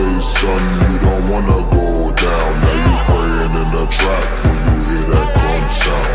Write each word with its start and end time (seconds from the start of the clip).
say, 0.00 0.20
son, 0.20 0.62
you 0.82 0.98
don't 1.04 1.24
wanna 1.30 1.60
go 1.76 1.86
down. 2.14 2.50
Now 2.64 2.76
you 2.84 2.94
praying 3.08 3.54
in 3.62 3.68
the 3.76 3.84
trap 3.96 4.24
when 4.44 4.58
you 4.66 4.76
hear 4.88 5.04
that 5.12 5.28
gun 5.40 5.64
sound. 5.80 6.10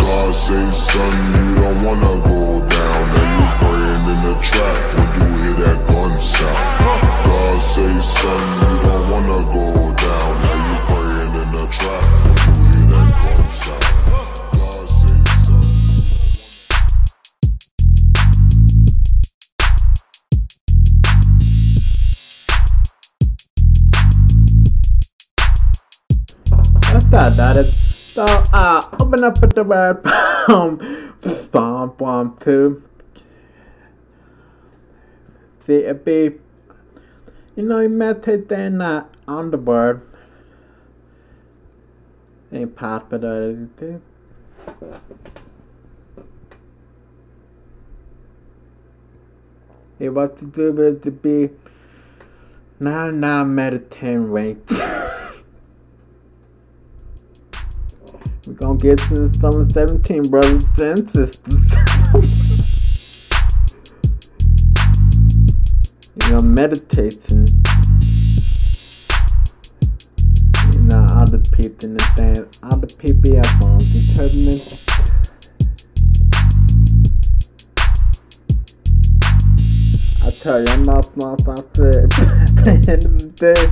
God 0.00 0.34
say, 0.34 0.66
son, 0.70 1.14
you 1.34 1.48
don't 1.60 1.78
wanna 1.86 2.14
go 2.30 2.40
down. 2.76 3.00
Now 3.14 3.28
you 3.36 3.46
praying 3.60 4.04
in 4.12 4.20
the 4.28 4.34
trap 4.48 4.76
when 4.96 5.08
you 5.18 5.28
hear 5.40 5.56
that 5.64 5.78
gun 5.88 6.12
sound. 6.20 6.58
God 7.26 7.58
say, 7.58 7.94
son, 8.00 8.65
so 28.16 28.24
uh 28.54 28.80
open 28.98 29.22
up 29.24 29.36
at 29.42 29.54
the 29.54 29.62
word 29.62 30.02
bomb 30.48 31.12
bomb 31.52 31.90
bomb 31.98 32.38
two. 32.40 32.82
See 35.66 35.74
it 35.74 36.02
be 36.02 36.30
you 37.56 37.62
know 37.62 37.80
you 37.80 37.90
meditate 37.90 38.48
there 38.48 38.70
not 38.70 39.14
on 39.28 39.50
the 39.50 39.58
word. 39.58 40.00
Ain't 42.50 42.74
part 42.74 43.10
but 43.10 43.22
uh 43.22 43.52
It 49.98 50.08
was 50.08 50.30
to 50.38 50.46
do 50.46 50.72
with 50.72 51.02
to 51.02 51.10
be 51.10 51.50
now 52.80 53.10
now 53.10 53.44
meditating 53.44 54.30
right. 54.30 54.56
We're 58.46 58.54
gonna 58.54 58.78
get 58.78 58.98
to 58.98 59.34
summer 59.34 59.68
17, 59.68 60.22
brothers 60.30 60.68
and 60.78 60.98
sisters. 61.10 61.42
you 66.14 66.30
know, 66.30 66.38
meditating. 66.42 67.48
You 70.74 70.82
know, 70.82 71.06
other 71.10 71.42
people 71.50 71.90
in 71.90 71.96
the 71.96 72.06
thing, 72.14 72.36
other 72.62 72.86
people 72.86 73.34
have 73.34 73.50
on 73.64 73.78
determined. 73.82 74.62
I 80.22 80.30
tell 80.38 80.62
you, 80.62 80.68
I'm 80.70 80.84
not 80.84 81.16
not 81.16 81.44
not 81.48 81.66
it. 81.80 82.14
At 82.14 82.62
the 82.62 82.70
end 82.92 83.04
of 83.06 83.18
the 83.18 83.26
day, 83.34 83.66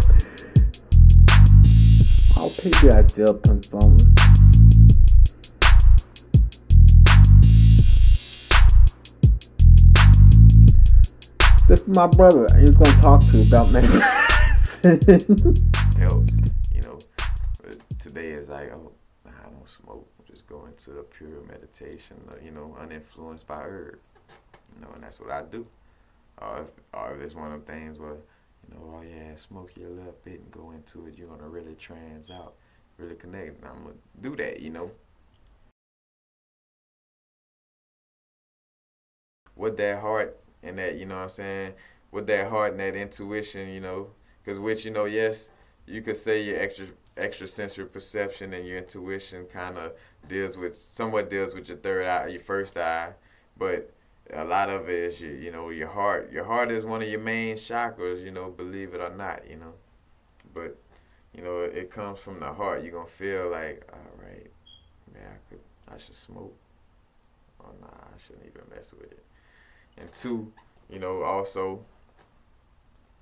all 2.40 2.50
people 2.50 2.90
are 2.90 3.04
deal 3.04 3.34
with 3.34 4.63
This 11.66 11.80
is 11.80 11.96
my 11.96 12.06
brother, 12.08 12.46
he's 12.60 12.74
gonna 12.74 13.00
talk 13.00 13.20
to 13.20 13.36
you 13.38 13.44
about 13.48 13.72
medicine. 13.72 14.02
helps. 15.98 16.36
You 16.74 16.80
know, 16.82 16.98
today 17.98 18.32
is 18.32 18.50
like, 18.50 18.70
oh, 18.72 18.92
I 19.26 19.48
don't 19.48 19.70
smoke. 19.70 20.06
I'm 20.18 20.26
just 20.26 20.46
go 20.46 20.66
into 20.66 20.98
a 20.98 21.02
pure 21.02 21.40
meditation. 21.48 22.16
You 22.44 22.50
know, 22.50 22.76
uninfluenced 22.78 23.46
by 23.46 23.62
herb. 23.62 23.98
You 24.74 24.82
know, 24.82 24.92
and 24.94 25.02
that's 25.02 25.18
what 25.18 25.30
I 25.30 25.42
do. 25.44 25.66
Or 26.36 26.62
if, 26.62 26.66
or 26.92 27.14
if 27.14 27.22
it's 27.22 27.34
one 27.34 27.52
of 27.52 27.64
things 27.64 27.98
where, 27.98 28.16
you 28.68 28.74
know, 28.74 28.96
oh 28.96 29.02
yeah, 29.02 29.34
smoke 29.36 29.70
your 29.74 29.88
little 29.88 30.14
bit 30.22 30.40
and 30.40 30.50
go 30.50 30.72
into 30.72 31.06
it. 31.06 31.16
You're 31.16 31.28
gonna 31.28 31.48
really 31.48 31.76
trans 31.76 32.30
out, 32.30 32.52
really 32.98 33.14
connect. 33.14 33.60
And 33.60 33.70
I'm 33.70 33.82
gonna 33.84 33.94
do 34.20 34.36
that. 34.36 34.60
You 34.60 34.68
know. 34.68 34.90
With 39.56 39.78
that 39.78 40.00
heart 40.00 40.43
and 40.64 40.78
that, 40.78 40.96
you 40.96 41.06
know 41.06 41.16
what 41.16 41.22
I'm 41.22 41.28
saying? 41.28 41.72
With 42.10 42.26
that 42.28 42.48
heart 42.48 42.72
and 42.72 42.80
that 42.80 42.96
intuition, 42.96 43.68
you 43.70 43.80
know, 43.80 44.08
because 44.42 44.58
which, 44.58 44.84
you 44.84 44.90
know, 44.90 45.04
yes, 45.04 45.50
you 45.86 46.02
could 46.02 46.16
say 46.16 46.42
your 46.42 46.58
extra 46.60 46.86
extrasensory 47.16 47.86
perception 47.86 48.52
and 48.54 48.66
your 48.66 48.78
intuition 48.78 49.46
kind 49.52 49.78
of 49.78 49.92
deals 50.28 50.56
with 50.56 50.74
somewhat 50.76 51.30
deals 51.30 51.54
with 51.54 51.68
your 51.68 51.78
third 51.78 52.06
eye, 52.06 52.26
your 52.28 52.40
first 52.40 52.76
eye, 52.76 53.12
but 53.56 53.90
a 54.32 54.44
lot 54.44 54.70
of 54.70 54.88
it 54.88 54.94
is 54.94 55.20
your, 55.20 55.34
you 55.34 55.52
know, 55.52 55.70
your 55.70 55.88
heart. 55.88 56.32
Your 56.32 56.44
heart 56.44 56.70
is 56.70 56.84
one 56.84 57.02
of 57.02 57.08
your 57.08 57.20
main 57.20 57.56
chakras, 57.56 58.24
you 58.24 58.30
know, 58.30 58.50
believe 58.50 58.94
it 58.94 59.00
or 59.00 59.14
not, 59.14 59.48
you 59.48 59.56
know. 59.56 59.74
But 60.54 60.76
you 61.34 61.42
know, 61.42 61.60
it 61.62 61.90
comes 61.90 62.18
from 62.20 62.40
the 62.40 62.52
heart. 62.52 62.82
You're 62.82 62.92
gonna 62.92 63.06
feel 63.06 63.50
like, 63.50 63.88
all 63.92 64.24
right, 64.24 64.50
man, 65.12 65.26
I 65.26 65.50
could, 65.50 65.60
I 65.92 65.98
should 65.98 66.14
smoke. 66.14 66.56
Oh 67.60 67.70
nah, 67.80 67.86
I 67.86 68.18
shouldn't 68.26 68.46
even 68.46 68.62
mess 68.74 68.92
with 68.92 69.10
it. 69.10 69.24
And 69.98 70.12
two, 70.14 70.52
you 70.88 70.98
know, 70.98 71.22
also, 71.22 71.84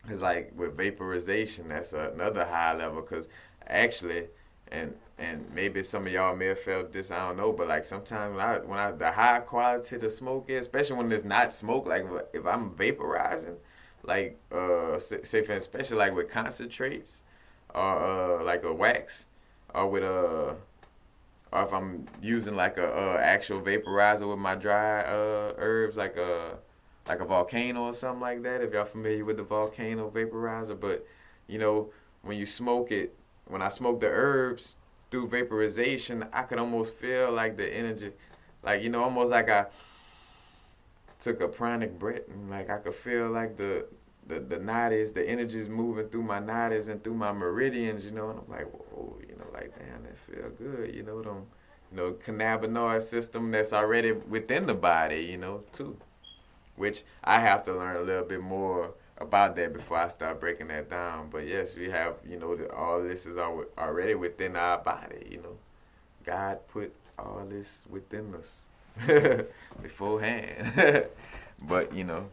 it's 0.09 0.21
like 0.21 0.53
with 0.56 0.77
vaporization, 0.77 1.69
that's 1.69 1.93
another 1.93 2.44
high 2.44 2.75
level. 2.75 3.03
Cause 3.03 3.28
actually, 3.69 4.27
and 4.71 4.94
and 5.19 5.47
maybe 5.55 5.83
some 5.83 6.06
of 6.06 6.12
y'all 6.12 6.34
may 6.34 6.47
have 6.47 6.59
felt 6.59 6.93
this, 6.93 7.10
I 7.10 7.28
don't 7.28 7.37
know, 7.37 7.53
but 7.53 7.69
like 7.69 7.84
sometimes 7.84 8.34
when 8.37 8.44
I 8.44 8.59
when 8.59 8.78
I 8.78 8.91
the 8.93 9.10
high 9.10 9.41
quality 9.41 9.97
the 9.99 10.10
smoke 10.10 10.50
is, 10.50 10.66
especially 10.66 10.97
when 10.97 11.12
it's 11.12 11.25
not 11.25 11.53
smoke, 11.53 11.87
like 11.87 12.05
if 12.33 12.47
I'm 12.47 12.71
vaporizing, 12.72 13.56
like 14.03 14.39
uh 14.50 14.99
say 14.99 15.43
for 15.44 15.53
especially 15.54 15.99
like 15.99 16.15
with 16.15 16.28
concentrates, 16.31 17.22
or 17.75 18.41
uh 18.41 18.44
like 18.44 18.65
a 18.65 18.72
wax, 18.72 19.27
or 19.75 19.89
with 19.89 20.03
a 20.03 20.56
or 21.52 21.62
if 21.64 21.72
I'm 21.72 22.06
using 22.20 22.56
like 22.56 22.78
a, 22.78 22.86
uh 22.86 23.18
actual 23.20 23.60
vaporizer 23.60 24.28
with 24.28 24.38
my 24.38 24.54
dry 24.54 25.02
uh 25.02 25.54
herbs, 25.58 25.96
like 25.96 26.16
a 26.16 26.58
like 27.08 27.20
a 27.20 27.24
volcano 27.24 27.84
or 27.84 27.92
something 27.92 28.20
like 28.20 28.42
that. 28.42 28.62
If 28.62 28.72
y'all 28.72 28.84
familiar 28.84 29.24
with 29.24 29.36
the 29.36 29.42
volcano 29.44 30.10
vaporizer, 30.10 30.78
but 30.78 31.06
you 31.46 31.58
know 31.58 31.91
when 32.22 32.38
you 32.38 32.46
smoke 32.46 32.91
it, 32.92 33.14
when 33.46 33.62
I 33.62 33.68
smoke 33.68 34.00
the 34.00 34.08
herbs 34.08 34.76
through 35.10 35.28
vaporization, 35.28 36.24
I 36.32 36.42
could 36.42 36.58
almost 36.58 36.94
feel 36.94 37.30
like 37.30 37.56
the 37.56 37.72
energy, 37.72 38.12
like 38.62 38.82
you 38.82 38.88
know, 38.88 39.02
almost 39.02 39.30
like 39.30 39.50
I 39.50 39.66
took 41.20 41.41
a 41.41 41.48
pranic 41.48 41.98
breath, 41.98 42.28
and 42.28 42.50
like 42.50 42.70
I 42.70 42.78
could 42.78 42.94
feel 42.94 43.30
like 43.30 43.56
the 43.56 43.86
the 44.27 44.41
the 44.41 44.56
nadis, 44.56 45.12
the 45.12 45.27
energies 45.28 45.69
moving 45.69 46.09
through 46.09 46.22
my 46.22 46.41
nadis 46.41 46.88
and 46.88 47.03
through 47.03 47.15
my 47.15 47.33
meridians, 47.33 48.05
you 48.05 48.10
know, 48.12 48.31
and 48.31 48.38
I'm 48.41 48.50
like, 48.50 48.66
whoa, 48.72 49.19
you 49.28 49.37
know, 49.37 49.47
like 49.53 49.72
damn, 49.78 50.03
that 50.05 50.16
feel 50.19 50.50
good, 50.50 50.94
you 50.94 51.03
know, 51.03 51.22
them, 51.22 51.47
you 51.91 51.97
know, 51.97 52.12
cannabinoid 52.12 53.03
system 53.03 53.50
that's 53.50 53.72
already 53.72 54.12
within 54.12 54.66
the 54.66 54.75
body, 54.75 55.21
you 55.21 55.38
know, 55.38 55.62
too, 55.72 55.97
which 56.77 57.03
I 57.25 57.41
have 57.41 57.65
to 57.66 57.72
learn 57.75 57.97
a 57.97 58.00
little 58.00 58.25
bit 58.25 58.41
more 58.43 58.93
about 59.19 59.56
that 59.56 59.72
before 59.72 59.99
I 59.99 60.09
start 60.09 60.41
breaking 60.41 60.69
that 60.69 60.91
down. 60.91 61.28
But 61.31 61.47
yes, 61.47 61.75
we 61.77 61.91
have, 61.91 62.16
you 62.28 62.39
know, 62.39 62.56
the, 62.56 62.72
all 62.72 63.03
this 63.03 63.27
is 63.27 63.37
al- 63.37 63.66
already 63.78 64.15
within 64.15 64.56
our 64.56 64.78
body, 64.78 65.27
you 65.31 65.39
know, 65.39 65.56
God 66.25 66.59
put 66.69 66.93
all 67.19 67.44
this 67.49 67.84
within 67.91 68.34
us 68.34 68.66
beforehand, 69.83 71.06
but 71.69 71.93
you 71.94 72.04
know. 72.04 72.28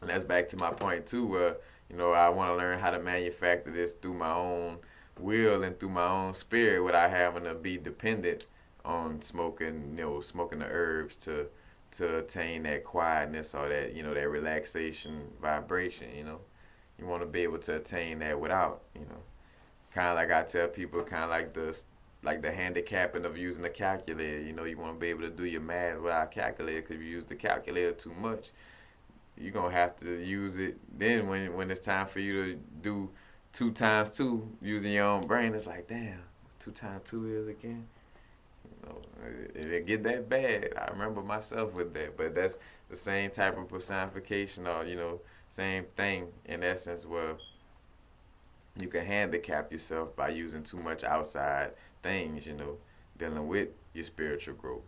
And 0.00 0.10
that's 0.10 0.24
back 0.24 0.48
to 0.48 0.56
my 0.56 0.70
point 0.70 1.06
too, 1.06 1.26
where 1.26 1.56
you 1.90 1.96
know 1.96 2.12
I 2.12 2.28
want 2.28 2.50
to 2.50 2.56
learn 2.56 2.78
how 2.78 2.90
to 2.90 3.00
manufacture 3.00 3.70
this 3.70 3.92
through 3.92 4.14
my 4.14 4.32
own 4.32 4.78
will 5.18 5.64
and 5.64 5.78
through 5.78 5.88
my 5.90 6.06
own 6.06 6.34
spirit, 6.34 6.82
without 6.82 7.10
having 7.10 7.44
to 7.44 7.54
be 7.54 7.76
dependent 7.76 8.46
on 8.84 9.20
smoking, 9.20 9.94
you 9.96 10.04
know, 10.04 10.20
smoking 10.20 10.60
the 10.60 10.66
herbs 10.66 11.16
to 11.16 11.46
to 11.90 12.18
attain 12.18 12.62
that 12.64 12.84
quietness 12.84 13.54
or 13.54 13.68
that 13.68 13.94
you 13.94 14.02
know 14.02 14.14
that 14.14 14.28
relaxation 14.28 15.22
vibration. 15.40 16.14
You 16.16 16.24
know, 16.24 16.40
you 16.98 17.06
want 17.06 17.22
to 17.22 17.26
be 17.26 17.40
able 17.40 17.58
to 17.58 17.76
attain 17.76 18.20
that 18.20 18.38
without, 18.38 18.82
you 18.94 19.02
know, 19.02 19.22
kind 19.92 20.08
of 20.08 20.16
like 20.16 20.30
I 20.30 20.46
tell 20.46 20.68
people, 20.68 21.02
kind 21.02 21.24
of 21.24 21.30
like 21.30 21.54
the 21.54 21.76
like 22.22 22.42
the 22.42 22.50
handicapping 22.52 23.24
of 23.24 23.36
using 23.36 23.64
a 23.64 23.70
calculator. 23.70 24.40
You 24.40 24.52
know, 24.52 24.64
you 24.64 24.78
want 24.78 24.94
to 24.94 25.00
be 25.00 25.08
able 25.08 25.22
to 25.22 25.30
do 25.30 25.44
your 25.44 25.60
math 25.60 25.98
without 26.00 26.24
a 26.24 26.34
calculator 26.34 26.82
because 26.82 27.02
you 27.02 27.08
use 27.08 27.24
the 27.24 27.36
calculator 27.36 27.92
too 27.92 28.12
much 28.12 28.52
you're 29.40 29.52
gonna 29.52 29.72
have 29.72 29.98
to 30.00 30.18
use 30.18 30.58
it. 30.58 30.76
Then 30.98 31.28
when 31.28 31.54
when 31.54 31.70
it's 31.70 31.80
time 31.80 32.06
for 32.06 32.20
you 32.20 32.44
to 32.44 32.60
do 32.82 33.10
two 33.52 33.70
times 33.70 34.10
two 34.10 34.46
using 34.60 34.92
your 34.92 35.06
own 35.06 35.26
brain 35.26 35.54
it's 35.54 35.66
like 35.66 35.88
damn 35.88 36.20
two 36.58 36.70
times 36.70 37.02
two 37.08 37.26
is 37.26 37.48
again? 37.48 37.86
You 38.64 38.88
know 38.88 38.98
it, 39.54 39.72
it 39.72 39.86
get 39.86 40.02
that 40.04 40.28
bad. 40.28 40.72
I 40.76 40.90
remember 40.90 41.22
myself 41.22 41.74
with 41.74 41.94
that 41.94 42.16
but 42.16 42.34
that's 42.34 42.58
the 42.90 42.96
same 42.96 43.30
type 43.30 43.56
of 43.58 43.68
personification 43.68 44.66
or 44.66 44.84
you 44.84 44.96
know 44.96 45.20
same 45.50 45.84
thing 45.96 46.26
in 46.46 46.62
essence 46.62 47.06
where 47.06 47.36
you 48.80 48.88
can 48.88 49.04
handicap 49.04 49.72
yourself 49.72 50.14
by 50.14 50.28
using 50.28 50.62
too 50.62 50.76
much 50.76 51.04
outside 51.04 51.72
things 52.02 52.46
you 52.46 52.54
know 52.54 52.76
dealing 53.18 53.48
with 53.48 53.68
your 53.94 54.04
spiritual 54.04 54.54
growth. 54.54 54.82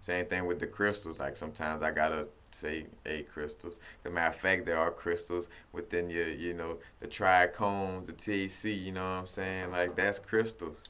Same 0.00 0.26
thing 0.26 0.46
with 0.46 0.58
the 0.58 0.66
crystals. 0.66 1.18
Like 1.18 1.36
sometimes 1.36 1.82
i 1.82 1.90
gotta 1.90 2.26
say 2.56 2.86
a 3.06 3.22
crystals. 3.22 3.80
As 4.04 4.10
a 4.10 4.14
matter 4.14 4.28
of 4.28 4.36
fact, 4.36 4.66
there 4.66 4.78
are 4.78 4.90
crystals 4.90 5.48
within 5.72 6.10
your, 6.10 6.28
you 6.28 6.54
know, 6.54 6.78
the 7.00 7.06
trichomes, 7.08 8.06
the 8.06 8.12
THC. 8.12 8.72
You 8.74 8.92
know 8.92 9.02
what 9.04 9.20
I'm 9.20 9.26
saying? 9.26 9.70
Like 9.72 9.94
that's 9.96 10.18
crystals. 10.18 10.84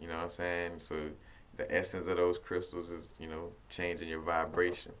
You 0.00 0.08
know 0.08 0.16
what 0.16 0.24
I'm 0.24 0.30
saying? 0.30 0.72
So 0.78 0.96
the 1.56 1.70
essence 1.74 2.06
of 2.08 2.16
those 2.16 2.38
crystals 2.38 2.90
is, 2.90 3.14
you 3.18 3.26
know, 3.28 3.52
changing 3.68 4.08
your 4.08 4.20
vibration. 4.20 4.92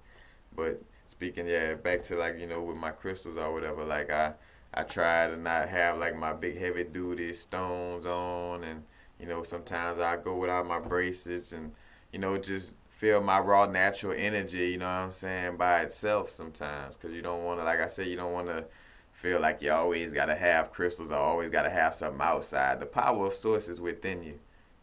But 0.54 0.82
speaking, 1.06 1.46
yeah, 1.46 1.74
back 1.74 2.02
to 2.04 2.16
like, 2.16 2.38
you 2.38 2.46
know, 2.46 2.62
with 2.62 2.76
my 2.76 2.90
crystals 2.90 3.36
or 3.38 3.52
whatever, 3.52 3.84
like 3.84 4.10
I 4.10 4.34
I 4.74 4.82
try 4.82 5.28
to 5.28 5.36
not 5.36 5.68
have 5.70 5.98
like 5.98 6.14
my 6.16 6.32
big 6.34 6.58
heavy 6.58 6.84
duty 6.84 7.32
stones 7.32 8.06
on 8.06 8.64
and 8.64 8.82
you 9.18 9.26
know, 9.26 9.42
sometimes 9.42 10.00
I 10.00 10.16
go 10.16 10.36
without 10.36 10.66
my 10.66 10.78
bracelets 10.78 11.52
and, 11.52 11.72
you 12.12 12.18
know, 12.18 12.36
just 12.38 12.74
feel 12.98 13.20
my 13.20 13.38
raw 13.38 13.64
natural 13.64 14.12
energy, 14.16 14.70
you 14.70 14.76
know 14.76 14.86
what 14.86 14.90
I'm 14.90 15.12
saying, 15.12 15.56
by 15.56 15.82
itself 15.82 16.30
sometimes. 16.30 16.96
Because 16.96 17.14
you 17.14 17.22
don't 17.22 17.44
want 17.44 17.60
to, 17.60 17.64
like 17.64 17.80
I 17.80 17.86
said, 17.86 18.08
you 18.08 18.16
don't 18.16 18.32
want 18.32 18.48
to 18.48 18.64
feel 19.12 19.40
like 19.40 19.62
you 19.62 19.72
always 19.72 20.12
got 20.12 20.26
to 20.26 20.34
have 20.34 20.72
crystals 20.72 21.12
or 21.12 21.16
always 21.16 21.50
got 21.50 21.62
to 21.62 21.70
have 21.70 21.94
something 21.94 22.20
outside. 22.20 22.80
The 22.80 22.86
power 22.86 23.26
of 23.26 23.34
source 23.34 23.68
is 23.68 23.80
within 23.80 24.24
you, 24.24 24.34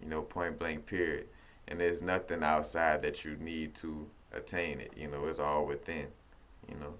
you 0.01 0.07
know, 0.07 0.21
point 0.21 0.57
blank, 0.57 0.85
period. 0.85 1.27
And 1.67 1.77
there's 1.77 2.01
nothing 2.01 2.41
outside 2.41 3.01
that 3.01 3.25
you 3.25 3.35
need 3.35 3.75
to 3.75 4.07
attain 4.31 4.79
it, 4.79 4.93
you 4.95 5.09
know, 5.09 5.25
it's 5.25 5.39
all 5.39 5.65
within, 5.65 6.07
you 6.69 6.75
know. 6.75 6.93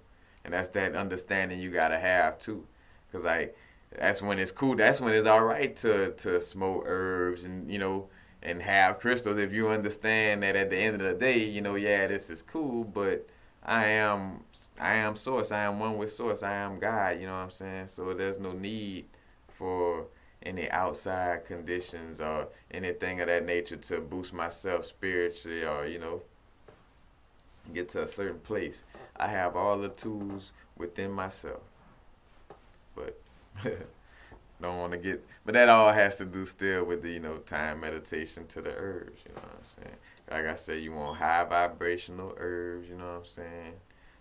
And 0.44 0.52
that's 0.52 0.68
that 0.70 0.94
understanding 0.94 1.58
you 1.58 1.70
got 1.70 1.88
to 1.88 1.98
have 1.98 2.38
too. 2.38 2.66
Because, 3.08 3.24
like, 3.24 3.56
that's 3.98 4.20
when 4.20 4.38
it's 4.38 4.52
cool. 4.52 4.76
That's 4.76 5.00
when 5.00 5.14
it's 5.14 5.26
all 5.26 5.44
right 5.44 5.74
to 5.78 6.12
to 6.12 6.40
smoke 6.40 6.84
herbs 6.86 7.44
and 7.44 7.70
you 7.70 7.78
know 7.78 8.08
and 8.46 8.62
have 8.62 9.00
crystals 9.00 9.38
if 9.38 9.52
you 9.52 9.68
understand 9.68 10.42
that 10.44 10.54
at 10.56 10.70
the 10.70 10.76
end 10.76 11.02
of 11.02 11.08
the 11.08 11.14
day, 11.14 11.38
you 11.38 11.60
know, 11.60 11.74
yeah, 11.74 12.06
this 12.06 12.30
is 12.30 12.42
cool, 12.42 12.84
but 12.84 13.26
I 13.64 13.86
am 13.86 14.44
I 14.78 14.94
am 14.94 15.16
source. 15.16 15.50
I 15.50 15.64
am 15.64 15.80
one 15.80 15.98
with 15.98 16.12
source. 16.12 16.42
I 16.42 16.54
am 16.54 16.78
God, 16.78 17.20
you 17.20 17.26
know 17.26 17.32
what 17.32 17.44
I'm 17.44 17.50
saying? 17.50 17.88
So 17.88 18.14
there's 18.14 18.38
no 18.38 18.52
need 18.52 19.06
for 19.58 20.06
any 20.44 20.70
outside 20.70 21.44
conditions 21.44 22.20
or 22.20 22.46
anything 22.70 23.20
of 23.20 23.26
that 23.26 23.44
nature 23.44 23.76
to 23.76 24.00
boost 24.00 24.32
myself 24.32 24.84
spiritually 24.84 25.64
or, 25.64 25.86
you 25.86 25.98
know, 25.98 26.22
get 27.74 27.88
to 27.90 28.04
a 28.04 28.06
certain 28.06 28.38
place. 28.40 28.84
I 29.16 29.26
have 29.26 29.56
all 29.56 29.78
the 29.78 29.88
tools 29.88 30.52
within 30.76 31.10
myself. 31.10 31.62
But 32.94 33.18
don't 34.60 34.78
want 34.78 34.92
to 34.92 34.98
get, 34.98 35.24
but 35.44 35.54
that 35.54 35.68
all 35.68 35.92
has 35.92 36.16
to 36.16 36.24
do 36.24 36.46
still 36.46 36.84
with 36.84 37.02
the 37.02 37.10
you 37.10 37.20
know 37.20 37.38
time 37.38 37.80
meditation 37.80 38.46
to 38.48 38.62
the 38.62 38.70
herbs. 38.70 39.20
You 39.26 39.34
know 39.34 39.42
what 39.42 39.56
I'm 39.58 39.64
saying? 39.64 39.96
Like 40.30 40.52
I 40.52 40.54
said, 40.54 40.82
you 40.82 40.92
want 40.92 41.18
high 41.18 41.44
vibrational 41.44 42.34
herbs. 42.38 42.88
You 42.88 42.96
know 42.96 43.04
what 43.04 43.18
I'm 43.18 43.24
saying? 43.24 43.74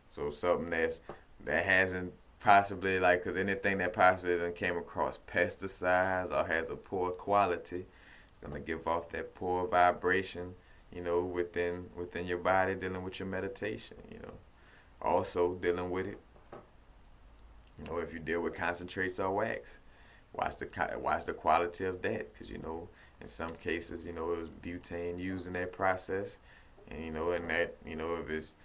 So 0.10 0.30
something 0.30 0.70
that's 0.70 1.02
that 1.46 1.66
hasn't 1.66 2.12
possibly 2.40 3.00
like 3.00 3.24
because 3.24 3.38
anything 3.38 3.78
that 3.78 3.94
possibly 3.94 4.38
done 4.38 4.54
came 4.54 4.78
across 4.78 5.20
pesticides 5.28 6.32
or 6.32 6.46
has 6.46 6.70
a 6.70 6.76
poor 6.76 7.12
quality, 7.12 7.86
it's 7.86 8.48
gonna 8.48 8.60
give 8.60 8.88
off 8.88 9.10
that 9.10 9.34
poor 9.36 9.68
vibration. 9.68 10.54
You 10.92 11.02
know, 11.02 11.22
within 11.22 11.86
within 11.96 12.26
your 12.28 12.38
body, 12.40 12.76
dealing 12.76 13.04
with 13.04 13.20
your 13.20 13.28
meditation. 13.28 13.98
You 14.12 14.20
know, 14.20 14.34
also 15.02 15.56
dealing 15.56 15.90
with 15.90 16.08
it. 16.08 16.20
You 17.80 17.86
know, 17.86 17.98
if 17.98 18.14
you 18.14 18.20
deal 18.20 18.42
with 18.42 18.54
concentrates 18.54 19.20
or 19.20 19.31
wax, 19.31 19.80
watch 20.38 20.58
the 20.58 20.68
watch 21.00 21.26
the 21.26 21.34
quality 21.34 21.86
of 21.86 22.02
that 22.02 22.34
because 22.34 22.50
you 22.50 22.58
know 22.60 22.88
in 23.22 23.28
some 23.28 23.50
cases 23.62 24.06
you 24.06 24.14
know 24.14 24.34
it 24.34 24.40
was 24.40 24.50
butane 24.64 25.20
used 25.20 25.48
in 25.48 25.54
that 25.54 25.72
process. 25.74 26.38
And 26.92 27.04
you 27.04 27.12
know 27.12 27.32
and 27.32 27.50
that 27.50 27.76
you 27.86 27.96
know 27.96 28.16
if 28.16 28.30
it's 28.30 28.56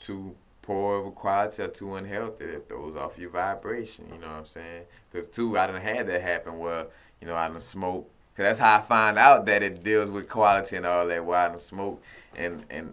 too 0.00 0.34
poor 0.62 1.00
of 1.00 1.06
a 1.06 1.10
quality 1.10 1.62
or 1.62 1.68
too 1.68 1.94
unhealthy 1.96 2.44
it 2.44 2.68
throws 2.68 2.96
off 2.96 3.18
your 3.18 3.30
vibration 3.30 4.04
you 4.12 4.20
know 4.20 4.26
what 4.28 4.36
i'm 4.36 4.46
saying? 4.46 4.84
Because 5.10 5.28
too 5.28 5.58
i 5.58 5.66
done 5.66 5.80
had 5.80 6.06
that 6.08 6.22
happen 6.22 6.58
where 6.58 6.86
you 7.20 7.26
know 7.26 7.34
i 7.34 7.48
done 7.48 7.60
smoke 7.60 8.08
because 8.32 8.44
that's 8.44 8.58
how 8.58 8.78
i 8.78 8.82
find 8.82 9.18
out 9.18 9.46
that 9.46 9.62
it 9.62 9.82
deals 9.82 10.10
with 10.10 10.28
quality 10.28 10.76
and 10.76 10.86
all 10.86 11.06
that 11.06 11.24
where 11.24 11.38
i 11.38 11.48
done 11.48 11.58
smoke 11.58 12.02
and 12.36 12.64
and 12.70 12.92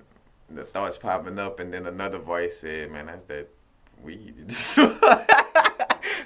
the 0.51 0.63
thoughts 0.63 0.97
popping 0.97 1.37
up 1.39 1.59
and 1.59 1.73
then 1.73 1.85
another 1.87 2.17
voice 2.19 2.59
said 2.59 2.91
man 2.91 3.07
that's 3.07 3.23
that 3.23 3.47
weed 4.03 4.35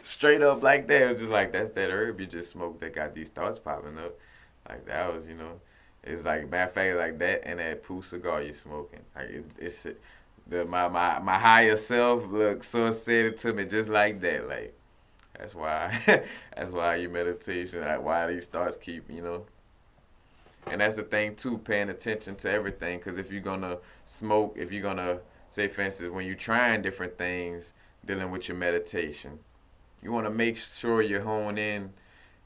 straight 0.04 0.42
up 0.42 0.64
like 0.64 0.88
that. 0.88 1.02
It 1.02 1.08
was 1.08 1.20
just 1.20 1.32
like 1.32 1.52
that's 1.52 1.72
that 1.72 1.90
herb 1.90 2.20
you 2.20 2.26
just 2.26 2.52
smoked 2.52 2.80
that 2.82 2.94
got 2.96 3.14
these 3.14 3.30
thoughts 3.30 3.60
popping 3.60 3.98
up. 3.98 4.18
Like 4.68 4.86
that 4.86 5.14
was, 5.14 5.28
you 5.28 5.36
know, 5.36 5.60
it's 6.04 6.26
like 6.26 6.50
matter 6.50 6.70
of 6.70 6.74
fact 6.74 6.98
like 6.98 7.20
that 7.20 7.48
and 7.48 7.60
that 7.60 7.84
poo 7.84 8.02
cigar 8.02 8.42
you 8.42 8.54
smoking. 8.54 9.02
Like 9.16 9.30
it, 9.30 9.46
it's 9.58 9.88
the 10.48 10.66
my 10.66 10.88
my 10.88 11.20
my 11.20 11.38
higher 11.38 11.76
self 11.76 12.26
look 12.32 12.64
so 12.64 12.92
said 12.92 13.26
it 13.26 13.38
to 13.40 13.54
me 13.54 13.66
just 13.66 13.90
like 13.90 14.22
that. 14.22 14.48
Like 14.48 14.76
that's 15.38 15.56
why 15.56 16.00
that's 16.56 16.72
why 16.72 16.96
your 16.96 17.10
meditation, 17.10 17.82
like 17.82 18.02
why 18.02 18.28
these 18.28 18.46
thoughts 18.46 18.78
keep, 18.78 19.10
you 19.10 19.22
know. 19.22 19.46
And 20.68 20.82
that's 20.82 20.96
the 20.96 21.04
thing 21.04 21.36
too, 21.36 21.58
paying 21.58 21.90
attention 21.90 22.36
to 22.38 22.52
everything. 22.52 23.00
Because 23.00 23.18
if 23.18 23.32
you're 23.32 23.42
gonna 23.42 23.78
smoke, 24.06 24.56
if 24.58 24.72
you're 24.72 24.84
gonna 24.84 25.20
say, 25.50 25.68
for 25.68 25.82
instance, 25.82 26.12
when 26.12 26.26
you're 26.26 26.36
trying 26.36 26.82
different 26.82 27.18
things, 27.18 27.74
dealing 28.06 28.32
with 28.32 28.48
your 28.48 28.58
meditation, 28.58 29.40
you 30.02 30.12
want 30.12 30.26
to 30.26 30.32
make 30.32 30.58
sure 30.58 31.02
you 31.02 31.20
hone 31.20 31.58
in 31.58 31.92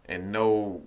and 0.06 0.32
know 0.32 0.82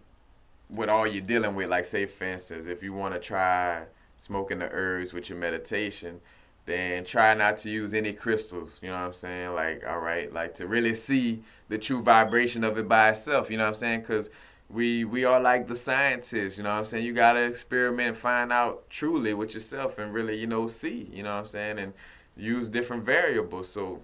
what 0.69 0.89
all 0.89 1.07
you're 1.07 1.25
dealing 1.25 1.55
with. 1.55 1.69
Like, 1.69 1.85
say, 1.85 2.07
for 2.07 2.25
instance, 2.25 2.67
if 2.67 2.83
you 2.83 2.93
want 2.93 3.15
to 3.15 3.21
try 3.21 3.85
smoking 4.17 4.59
the 4.59 4.69
herbs 4.71 5.13
with 5.13 5.29
your 5.29 5.39
meditation, 5.39 6.21
then 6.65 7.05
try 7.05 7.33
not 7.35 7.59
to 7.59 7.71
use 7.71 7.95
any 7.95 8.13
crystals. 8.13 8.79
You 8.83 8.89
know 8.89 8.97
what 8.97 9.07
I'm 9.07 9.13
saying? 9.15 9.55
Like, 9.55 9.85
all 9.87 10.01
right, 10.01 10.33
like 10.33 10.55
to 10.55 10.67
really 10.67 10.95
see 10.95 11.43
the 11.69 11.79
true 11.79 12.03
vibration 12.03 12.65
of 12.65 12.79
it 12.79 12.89
by 12.89 13.11
itself. 13.11 13.51
You 13.51 13.57
know 13.57 13.65
what 13.65 13.69
I'm 13.69 13.75
saying? 13.75 14.01
Because 14.01 14.31
we 14.69 15.05
we 15.05 15.25
are 15.25 15.41
like 15.41 15.69
the 15.69 15.77
scientists. 15.77 16.57
You 16.57 16.65
know 16.65 16.71
what 16.71 16.79
I'm 16.79 16.85
saying? 16.85 17.05
You 17.05 17.13
gotta 17.13 17.41
experiment, 17.41 18.17
find 18.17 18.53
out 18.53 18.89
truly 18.91 19.33
with 19.35 19.55
yourself, 19.55 19.99
and 19.99 20.13
really, 20.13 20.37
you 20.37 20.49
know, 20.49 20.67
see. 20.67 21.09
You 21.13 21.23
know 21.23 21.33
what 21.35 21.41
I'm 21.41 21.47
saying? 21.47 21.79
And 21.79 21.93
use 22.37 22.69
different 22.69 23.05
variables. 23.05 23.69
So, 23.69 24.01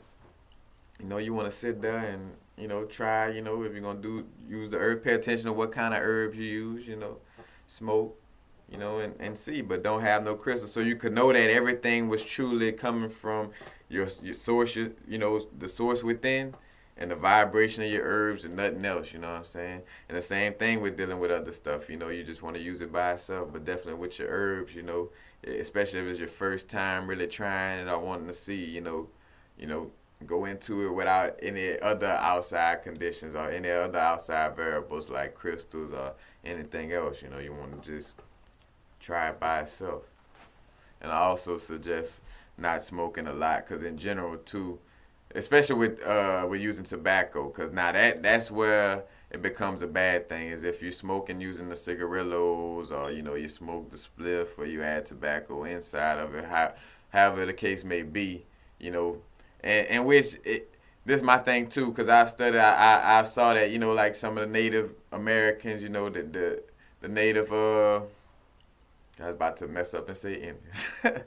you 1.00 1.06
know, 1.06 1.18
you 1.18 1.34
want 1.34 1.50
to 1.50 1.56
sit 1.56 1.82
there 1.82 1.98
and 1.98 2.30
you 2.62 2.68
know, 2.68 2.84
try, 2.84 3.28
you 3.28 3.42
know, 3.42 3.64
if 3.64 3.72
you're 3.72 3.82
gonna 3.82 4.00
do 4.00 4.24
use 4.48 4.70
the 4.70 4.78
herb, 4.78 5.02
pay 5.02 5.14
attention 5.14 5.46
to 5.46 5.52
what 5.52 5.72
kind 5.72 5.92
of 5.92 6.00
herbs 6.00 6.36
you 6.36 6.44
use, 6.44 6.86
you 6.86 6.96
know, 6.96 7.16
smoke, 7.66 8.16
you 8.70 8.78
know, 8.78 9.00
and, 9.00 9.14
and 9.18 9.36
see, 9.36 9.60
but 9.60 9.82
don't 9.82 10.00
have 10.00 10.24
no 10.24 10.36
crystals. 10.36 10.72
So 10.72 10.80
you 10.80 10.94
could 10.94 11.12
know 11.12 11.32
that 11.32 11.50
everything 11.50 12.08
was 12.08 12.22
truly 12.22 12.70
coming 12.72 13.10
from 13.10 13.50
your 13.88 14.06
your 14.22 14.34
source, 14.34 14.76
your, 14.76 14.90
you 15.08 15.18
know, 15.18 15.40
the 15.58 15.66
source 15.68 16.04
within 16.04 16.54
and 16.98 17.10
the 17.10 17.16
vibration 17.16 17.82
of 17.82 17.90
your 17.90 18.04
herbs 18.04 18.44
and 18.44 18.54
nothing 18.54 18.84
else, 18.84 19.12
you 19.12 19.18
know 19.18 19.32
what 19.32 19.38
I'm 19.38 19.44
saying? 19.44 19.82
And 20.08 20.16
the 20.16 20.22
same 20.22 20.52
thing 20.54 20.80
with 20.80 20.96
dealing 20.96 21.18
with 21.18 21.32
other 21.32 21.52
stuff, 21.52 21.90
you 21.90 21.96
know, 21.96 22.10
you 22.10 22.22
just 22.22 22.42
want 22.42 22.54
to 22.56 22.62
use 22.62 22.80
it 22.80 22.92
by 22.92 23.14
itself, 23.14 23.48
but 23.52 23.64
definitely 23.64 23.94
with 23.94 24.18
your 24.18 24.28
herbs, 24.28 24.74
you 24.74 24.82
know, 24.82 25.10
especially 25.44 26.00
if 26.00 26.06
it's 26.06 26.18
your 26.18 26.28
first 26.28 26.68
time 26.68 27.08
really 27.08 27.26
trying 27.26 27.80
it 27.80 27.90
or 27.90 27.98
wanting 27.98 28.28
to 28.28 28.32
see, 28.32 28.64
you 28.64 28.80
know, 28.80 29.08
you 29.58 29.66
know, 29.66 29.90
go 30.22 30.44
into 30.46 30.86
it 30.86 30.92
without 30.92 31.38
any 31.42 31.78
other 31.80 32.06
outside 32.06 32.82
conditions 32.82 33.34
or 33.34 33.50
any 33.50 33.70
other 33.70 33.98
outside 33.98 34.56
variables 34.56 35.10
like 35.10 35.34
crystals 35.34 35.90
or 35.90 36.12
anything 36.44 36.92
else. 36.92 37.22
You 37.22 37.28
know, 37.28 37.38
you 37.38 37.52
want 37.52 37.82
to 37.82 37.90
just 37.98 38.14
try 39.00 39.28
it 39.28 39.40
by 39.40 39.60
itself. 39.60 40.04
And 41.00 41.10
I 41.10 41.18
also 41.18 41.58
suggest 41.58 42.20
not 42.58 42.82
smoking 42.82 43.26
a 43.26 43.32
lot 43.32 43.66
because 43.66 43.82
in 43.82 43.98
general 43.98 44.36
too, 44.38 44.78
especially 45.34 45.76
with 45.76 46.02
uh 46.02 46.46
with 46.48 46.60
using 46.60 46.84
tobacco, 46.84 47.48
because 47.48 47.72
now 47.72 47.92
that 47.92 48.22
that's 48.22 48.50
where 48.50 49.02
it 49.30 49.42
becomes 49.42 49.82
a 49.82 49.86
bad 49.86 50.28
thing 50.28 50.48
is 50.48 50.62
if 50.62 50.82
you're 50.82 50.92
smoking 50.92 51.40
using 51.40 51.68
the 51.68 51.76
cigarillos 51.76 52.92
or 52.92 53.10
you 53.10 53.22
know 53.22 53.34
you 53.34 53.48
smoke 53.48 53.90
the 53.90 53.96
spliff 53.96 54.48
or 54.58 54.66
you 54.66 54.82
add 54.82 55.06
tobacco 55.06 55.64
inside 55.64 56.18
of 56.18 56.34
it, 56.34 56.44
how, 56.44 56.72
however 57.10 57.46
the 57.46 57.52
case 57.52 57.82
may 57.84 58.02
be, 58.02 58.44
you 58.78 58.90
know 58.90 59.16
and, 59.62 59.86
and 59.88 60.06
which 60.06 60.36
it, 60.44 60.72
this 61.04 61.18
is 61.18 61.22
my 61.22 61.38
thing 61.38 61.68
too, 61.68 61.86
because 61.88 62.08
I've 62.08 62.30
studied, 62.30 62.58
I, 62.58 62.74
I 62.74 63.20
I 63.20 63.22
saw 63.24 63.54
that 63.54 63.70
you 63.70 63.78
know 63.78 63.92
like 63.92 64.14
some 64.14 64.38
of 64.38 64.46
the 64.46 64.52
Native 64.52 64.92
Americans, 65.12 65.82
you 65.82 65.88
know 65.88 66.08
the 66.08 66.22
the 66.22 66.62
the 67.00 67.08
Native 67.08 67.52
uh, 67.52 68.00
I 69.20 69.26
was 69.26 69.36
about 69.36 69.56
to 69.58 69.68
mess 69.68 69.94
up 69.94 70.08
and 70.08 70.16
say 70.16 70.34
Indians. 70.34 70.86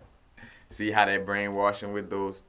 See 0.70 0.92
how 0.92 1.06
that 1.06 1.26
brainwashing 1.26 1.94
with 1.94 2.10
those 2.10 2.44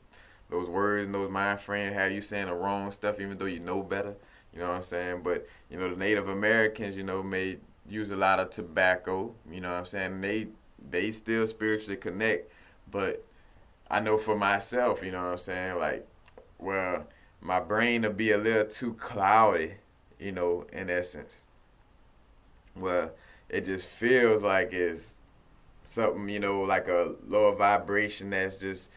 those 0.49 0.69
words 0.69 1.07
and 1.07 1.14
those 1.14 1.31
mind 1.31 1.61
frames 1.61 1.95
have 1.95 2.12
you 2.12 2.21
saying 2.21 2.47
the 2.47 2.55
wrong 2.55 2.90
stuff 2.93 3.21
even 3.21 3.37
though 3.37 3.47
you 3.47 3.61
know 3.61 3.83
better. 3.83 4.14
You 4.52 4.61
know 4.61 4.69
what 4.69 4.76
I'm 4.76 4.83
saying? 4.83 5.21
But 5.23 5.47
you 5.71 5.78
know 5.78 5.90
the 5.90 5.97
Native 5.97 6.28
Americans, 6.28 6.97
you 6.97 7.02
know, 7.02 7.23
may 7.23 7.59
use 7.88 8.11
a 8.11 8.16
lot 8.16 8.40
of 8.40 8.50
tobacco. 8.50 9.35
You 9.50 9.61
know 9.61 9.71
what 9.73 9.78
I'm 9.78 9.87
saying? 9.87 10.21
They 10.21 10.49
they 10.90 11.11
still 11.12 11.47
spiritually 11.47 11.97
connect, 11.97 12.50
but 12.90 13.25
I 13.90 14.00
know 14.00 14.16
for 14.16 14.37
myself, 14.37 15.02
you 15.02 15.11
know 15.12 15.23
what 15.25 15.33
I'm 15.33 15.38
saying? 15.38 15.78
Like, 15.78 16.07
well, 16.59 17.07
my 17.40 17.61
brain 17.61 18.02
will 18.02 18.12
be 18.12 18.33
a 18.33 18.38
little 18.38 18.64
too 18.66 18.95
cloudy, 18.95 19.75
you 20.19 20.33
know, 20.33 20.66
in 20.73 20.90
essence. 20.90 21.43
Well, 22.76 23.11
it 23.49 23.62
just 23.64 23.88
feels 23.88 24.43
like 24.43 24.73
it's 24.73 25.19
something, 25.85 26.28
you 26.28 26.40
know, 26.40 26.62
like 26.62 26.88
a 26.88 27.16
lower 27.26 27.55
vibration 27.55 28.31
that's 28.31 28.57
just 28.57 28.90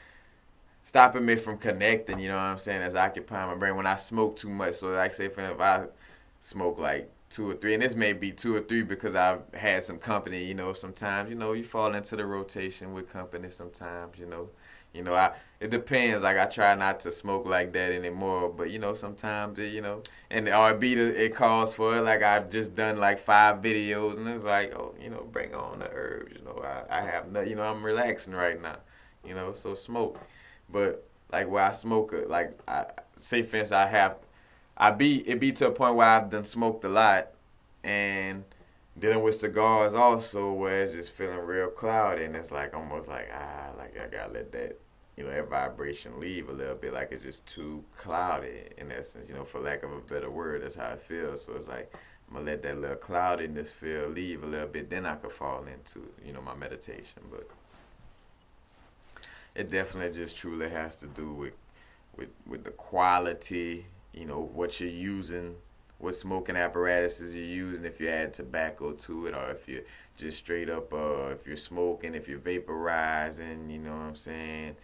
stopping 0.84 1.26
me 1.26 1.36
from 1.36 1.58
connecting. 1.58 2.20
You 2.20 2.30
know 2.30 2.36
what 2.36 2.44
I'm 2.44 2.58
saying? 2.58 2.82
As 2.82 2.96
occupying 2.96 3.50
my 3.50 3.56
brain 3.56 3.76
when 3.76 3.88
I 3.88 3.96
smoke 3.96 4.36
too 4.38 4.50
much. 4.50 4.76
So 4.76 4.90
like 4.90 5.14
say 5.14 5.30
for 5.30 5.42
if 5.50 5.60
I 5.60 5.88
smoke 6.40 6.80
like 6.80 7.10
two 7.30 7.50
or 7.50 7.56
three, 7.56 7.74
and 7.74 7.84
this 7.84 7.96
may 7.96 8.14
be 8.14 8.32
two 8.32 8.56
or 8.56 8.62
three 8.62 8.82
because 8.84 9.16
I've 9.16 9.42
had 9.54 9.84
some 9.84 9.98
company. 10.00 10.44
You 10.44 10.54
know, 10.56 10.74
sometimes 10.74 11.30
you 11.30 11.36
know 11.36 11.54
you 11.54 11.64
fall 11.64 11.94
into 11.96 12.16
the 12.16 12.26
rotation 12.26 12.94
with 12.94 13.10
company. 13.12 13.50
Sometimes 13.52 14.18
you 14.20 14.26
know, 14.26 14.50
you 14.94 15.04
know 15.04 15.14
I 15.14 15.34
it 15.60 15.72
depends. 15.72 16.24
Like 16.24 16.38
I 16.38 16.46
try 16.46 16.74
not 16.76 17.02
to 17.02 17.12
smoke 17.12 17.46
like 17.46 17.74
that 17.74 17.92
anymore, 17.92 18.50
but 18.50 18.70
you 18.72 18.80
know 18.80 18.94
sometimes 18.94 19.60
it, 19.60 19.74
you 19.74 19.82
know, 19.82 20.02
and 20.30 20.48
the 20.48 20.52
RB 20.52 20.96
it 20.96 21.36
calls 21.36 21.74
for 21.74 21.98
it. 21.98 22.02
Like 22.02 22.24
I've 22.24 22.50
just 22.50 22.76
done 22.76 22.98
like 22.98 23.20
five 23.20 23.58
videos, 23.62 24.18
and 24.18 24.28
it's 24.30 24.44
like 24.44 24.74
oh 24.74 24.96
you 25.02 25.10
know 25.10 25.28
bring 25.32 25.54
on 25.54 25.80
the 25.80 25.90
herbs. 25.92 26.34
You 26.36 26.44
know 26.46 26.64
I 26.64 27.00
I 27.00 27.02
have 27.02 27.32
no, 27.32 27.42
you 27.42 27.56
know 27.56 27.64
I'm 27.64 27.84
relaxing 27.84 28.34
right 28.34 28.62
now. 28.62 28.78
You 29.26 29.34
know 29.34 29.52
so 29.54 29.74
smoke, 29.74 30.20
but 30.72 31.06
like 31.32 31.50
where 31.50 31.64
I 31.64 31.72
smoke 31.72 32.14
uh, 32.14 32.28
like 32.28 32.58
I 32.68 32.86
say 33.18 33.42
for 33.42 33.58
instance 33.58 33.72
I 33.72 33.88
have 33.88 34.18
I 34.78 34.92
be 34.92 35.28
it 35.30 35.40
be 35.40 35.52
to 35.54 35.68
a 35.68 35.72
point 35.72 35.96
where 35.96 36.08
I've 36.08 36.30
done 36.30 36.46
smoked 36.46 36.86
a 36.86 36.90
lot 36.90 37.28
and 37.84 38.44
dealing 39.00 39.24
with 39.24 39.36
cigars 39.36 39.94
also 39.94 40.52
where 40.52 40.84
it's 40.84 40.94
just 40.94 41.12
feeling 41.12 41.40
real 41.40 41.70
cloudy 41.70 42.26
and 42.26 42.36
it's 42.36 42.52
like 42.52 42.76
almost 42.76 43.08
like 43.08 43.30
ah 43.34 43.70
like 43.78 43.98
I 43.98 44.08
gotta 44.08 44.34
let 44.34 44.52
that 44.52 44.80
you 45.16 45.24
know 45.24 45.32
that 45.32 45.50
vibration 45.50 46.20
leave 46.20 46.50
a 46.50 46.54
little 46.54 46.76
bit. 46.76 46.94
Like 46.94 47.12
it's 47.12 47.24
just 47.24 47.46
too 47.46 47.84
cloudy 47.98 48.64
in 48.78 48.92
essence 48.92 49.28
you 49.28 49.36
know 49.36 49.44
for 49.44 49.60
lack 49.60 49.84
of 49.84 49.92
a 49.92 50.00
better 50.00 50.30
word. 50.30 50.64
That's 50.64 50.76
how 50.76 50.90
it 50.90 51.02
feels. 51.02 51.44
So 51.44 51.54
it's 51.54 51.68
like 51.68 51.94
I'm 52.28 52.36
gonna 52.36 52.46
let 52.46 52.64
that 52.64 52.80
little 52.80 52.96
cloudiness 52.96 53.70
feel 53.70 54.08
leave 54.08 54.44
a 54.44 54.48
little 54.48 54.68
bit. 54.68 54.90
Then 54.90 55.06
I 55.06 55.16
could 55.16 55.32
fall 55.32 55.66
into 55.66 56.08
you 56.26 56.34
know 56.34 56.42
my 56.42 56.56
meditation. 56.56 57.22
But 57.30 57.50
it 59.56 59.70
definitely 59.70 60.18
just 60.18 60.38
truly 60.38 60.70
has 60.70 60.96
to 60.98 61.08
do 61.08 61.34
with 61.34 61.54
with 62.16 62.30
with 62.48 62.64
the 62.64 62.72
quality 62.72 63.86
you 64.14 64.26
know 64.26 64.50
what 64.54 64.80
you're 64.80 64.90
using 64.90 65.56
what 66.00 66.16
smoking 66.16 66.56
apparatuses 66.56 67.36
you're 67.36 67.44
using 67.44 67.86
if 67.86 68.00
you 68.00 68.10
add 68.10 68.34
tobacco 68.34 68.94
to 68.94 69.28
it 69.28 69.36
or 69.36 69.52
if 69.52 69.68
you're 69.68 69.84
just 70.18 70.38
straight 70.38 70.70
up 70.70 70.92
uh 70.94 71.28
if 71.28 71.46
you're 71.46 71.58
smoking 71.58 72.16
if 72.16 72.28
you're 72.28 72.40
vaporizing 72.40 73.70
you 73.72 73.80
know 73.80 73.92
what 73.92 74.02
i'm 74.02 74.16
saying? 74.16 74.76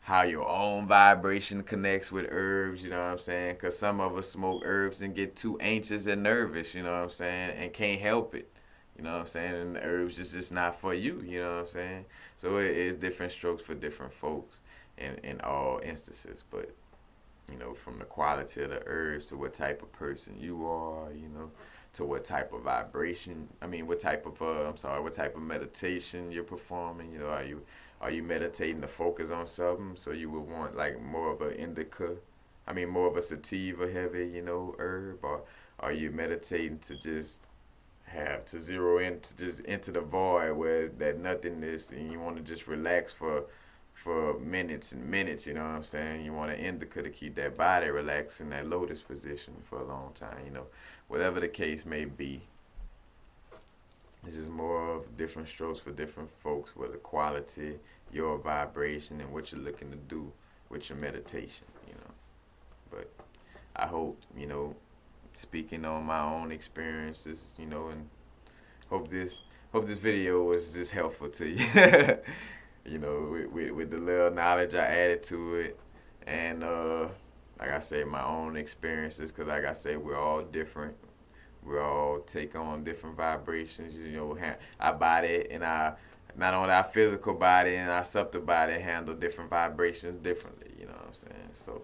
How 0.00 0.22
your 0.22 0.48
own 0.48 0.86
vibration 0.86 1.62
connects 1.62 2.12
with 2.12 2.26
herbs 2.30 2.82
you 2.84 2.90
know 2.90 2.98
what 2.98 3.12
i'm 3.12 3.18
saying? 3.18 3.54
Because 3.54 3.78
some 3.78 4.00
of 4.00 4.16
us 4.16 4.30
smoke 4.30 4.62
herbs 4.64 5.02
and 5.02 5.14
get 5.14 5.36
too 5.36 5.58
anxious 5.60 6.06
and 6.06 6.22
nervous 6.22 6.74
you 6.74 6.82
know 6.82 6.92
what 6.92 7.04
i'm 7.04 7.10
saying? 7.10 7.50
And 7.56 7.72
can't 7.72 8.00
help 8.00 8.34
it 8.34 8.48
you 8.96 9.04
know 9.04 9.12
what 9.12 9.20
i'm 9.22 9.26
saying? 9.26 9.54
And 9.54 9.76
the 9.76 9.82
herbs 9.82 10.18
is 10.18 10.32
just 10.32 10.52
not 10.52 10.80
for 10.80 10.94
you 10.94 11.22
you 11.26 11.40
know 11.40 11.54
what 11.56 11.62
i'm 11.62 11.68
saying? 11.68 12.04
So 12.36 12.58
it 12.58 12.76
is 12.76 12.96
different 12.96 13.32
strokes 13.32 13.62
for 13.62 13.74
different 13.74 14.12
folks 14.12 14.60
in 14.98 15.14
in 15.24 15.40
all 15.40 15.80
instances 15.82 16.44
but 16.50 16.70
you 17.50 17.58
know, 17.58 17.74
from 17.74 17.98
the 17.98 18.04
quality 18.04 18.62
of 18.62 18.70
the 18.70 18.82
herbs 18.86 19.26
to 19.26 19.36
what 19.36 19.54
type 19.54 19.82
of 19.82 19.92
person 19.92 20.36
you 20.38 20.66
are, 20.66 21.12
you 21.12 21.28
know, 21.28 21.50
to 21.94 22.04
what 22.04 22.24
type 22.24 22.52
of 22.52 22.62
vibration. 22.62 23.48
I 23.60 23.66
mean, 23.66 23.86
what 23.86 24.00
type 24.00 24.26
of 24.26 24.40
uh, 24.40 24.68
I'm 24.68 24.76
sorry, 24.76 25.00
what 25.02 25.12
type 25.12 25.36
of 25.36 25.42
meditation 25.42 26.30
you're 26.30 26.44
performing. 26.44 27.12
You 27.12 27.18
know, 27.20 27.28
are 27.28 27.44
you 27.44 27.62
are 28.00 28.10
you 28.10 28.22
meditating 28.22 28.80
to 28.80 28.88
focus 28.88 29.30
on 29.30 29.46
something? 29.46 29.92
So 29.96 30.12
you 30.12 30.30
would 30.30 30.48
want 30.48 30.76
like 30.76 31.00
more 31.00 31.32
of 31.32 31.42
an 31.42 31.52
indica. 31.54 32.14
I 32.66 32.72
mean, 32.72 32.88
more 32.88 33.08
of 33.08 33.16
a 33.16 33.22
sativa 33.22 33.90
heavy, 33.90 34.26
you 34.28 34.42
know, 34.42 34.74
herb, 34.78 35.24
or 35.24 35.42
are 35.80 35.92
you 35.92 36.10
meditating 36.10 36.78
to 36.80 36.94
just 36.94 37.40
have 38.04 38.44
to 38.44 38.60
zero 38.60 38.98
in 38.98 39.20
to 39.20 39.36
just 39.36 39.60
into 39.60 39.92
the 39.92 40.00
void 40.00 40.52
where 40.52 40.88
that 40.88 41.18
nothingness 41.18 41.90
and 41.90 42.10
you 42.10 42.18
want 42.18 42.36
to 42.36 42.42
just 42.42 42.66
relax 42.66 43.12
for 43.12 43.44
for 44.02 44.38
minutes 44.38 44.92
and 44.92 45.04
minutes, 45.04 45.46
you 45.46 45.52
know 45.52 45.60
what 45.60 45.76
I'm 45.76 45.82
saying? 45.82 46.24
You 46.24 46.32
want 46.32 46.50
to 46.50 46.58
indica 46.58 47.02
to 47.02 47.10
keep 47.10 47.34
that 47.34 47.56
body 47.56 47.90
relaxed 47.90 48.40
in 48.40 48.48
that 48.48 48.66
lotus 48.66 49.02
position 49.02 49.52
for 49.68 49.80
a 49.80 49.84
long 49.84 50.12
time, 50.14 50.38
you 50.46 50.52
know. 50.52 50.64
Whatever 51.08 51.38
the 51.38 51.48
case 51.48 51.84
may 51.84 52.06
be. 52.06 52.40
This 54.24 54.36
is 54.36 54.48
more 54.48 54.94
of 54.94 55.16
different 55.18 55.48
strokes 55.48 55.80
for 55.80 55.90
different 55.90 56.30
folks 56.42 56.74
with 56.74 56.92
the 56.92 56.98
quality, 56.98 57.78
your 58.10 58.38
vibration, 58.38 59.20
and 59.20 59.30
what 59.32 59.52
you're 59.52 59.60
looking 59.60 59.90
to 59.90 59.96
do 59.96 60.32
with 60.70 60.88
your 60.88 60.96
meditation, 60.96 61.66
you 61.86 61.94
know. 61.94 62.10
But 62.90 63.10
I 63.76 63.86
hope, 63.86 64.18
you 64.34 64.46
know, 64.46 64.74
speaking 65.34 65.84
on 65.84 66.04
my 66.04 66.22
own 66.22 66.52
experiences, 66.52 67.52
you 67.58 67.66
know, 67.66 67.88
and 67.88 68.08
hope 68.88 69.10
this 69.10 69.42
hope 69.72 69.86
this 69.86 69.98
video 69.98 70.42
was 70.42 70.72
just 70.72 70.90
helpful 70.90 71.28
to 71.28 71.48
you. 71.48 71.66
you 72.84 72.98
know, 72.98 73.28
with, 73.30 73.46
with, 73.46 73.70
with, 73.70 73.90
the 73.90 73.98
little 73.98 74.30
knowledge 74.30 74.74
I 74.74 74.84
added 74.84 75.22
to 75.24 75.54
it, 75.56 75.80
and 76.26 76.64
uh, 76.64 77.08
like 77.58 77.70
I 77.70 77.80
say, 77.80 78.04
my 78.04 78.24
own 78.24 78.56
experiences, 78.56 79.30
because 79.30 79.48
like 79.48 79.64
I 79.64 79.72
say, 79.72 79.96
we're 79.96 80.18
all 80.18 80.42
different. 80.42 80.94
We 81.62 81.78
all 81.78 82.20
take 82.20 82.56
on 82.56 82.84
different 82.84 83.16
vibrations. 83.16 83.94
You 83.94 84.12
know, 84.12 84.38
our 84.80 84.94
body 84.94 85.46
and 85.50 85.62
our 85.62 85.96
not 86.36 86.54
only 86.54 86.72
our 86.72 86.84
physical 86.84 87.34
body 87.34 87.74
and 87.76 87.90
our 87.90 88.04
subtle 88.04 88.40
body 88.40 88.74
handle 88.74 89.14
different 89.14 89.50
vibrations 89.50 90.16
differently. 90.16 90.70
You 90.78 90.86
know 90.86 90.92
what 90.92 91.08
I'm 91.08 91.14
saying? 91.14 91.50
So, 91.52 91.82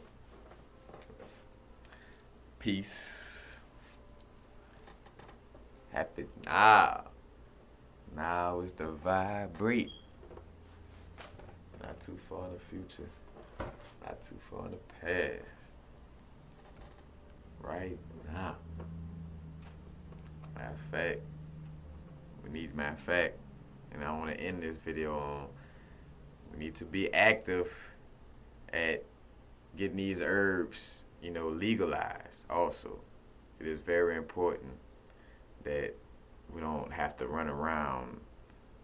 peace. 2.58 3.58
Happy 5.90 6.26
now. 6.46 7.04
Now 8.14 8.60
is 8.60 8.72
the 8.72 8.88
vibrate. 8.88 9.90
Too 12.06 12.16
far 12.28 12.46
in 12.46 12.52
the 12.54 12.60
future. 12.60 13.10
Not 13.58 14.22
too 14.22 14.36
far 14.48 14.66
in 14.66 14.72
the 14.72 14.78
past. 15.00 15.44
Right 17.60 17.98
now. 18.32 18.54
Matter 20.54 20.70
of 20.70 20.80
fact, 20.92 21.20
we 22.44 22.50
need 22.50 22.74
matter 22.76 22.92
of 22.92 23.00
fact, 23.00 23.34
and 23.92 24.04
I 24.04 24.12
want 24.12 24.30
to 24.30 24.40
end 24.40 24.62
this 24.62 24.76
video 24.76 25.18
on 25.18 25.46
we 26.52 26.64
need 26.64 26.74
to 26.76 26.84
be 26.84 27.12
active 27.12 27.70
at 28.72 29.02
getting 29.76 29.96
these 29.96 30.20
herbs, 30.22 31.04
you 31.22 31.30
know, 31.30 31.48
legalized 31.48 32.44
also. 32.48 32.98
It 33.60 33.66
is 33.66 33.78
very 33.78 34.16
important 34.16 34.72
that 35.64 35.94
we 36.54 36.60
don't 36.60 36.92
have 36.92 37.16
to 37.16 37.26
run 37.26 37.48
around, 37.48 38.20